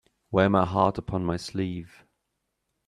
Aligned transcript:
Wear 0.31 0.49
my 0.49 0.65
heart 0.65 0.97
upon 0.97 1.23
my 1.23 1.37
sleeve 1.37 2.03